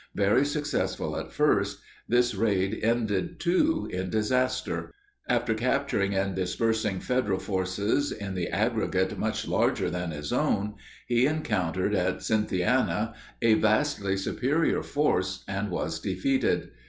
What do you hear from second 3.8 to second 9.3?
in disaster. After capturing and dispersing Federal forces in the aggregate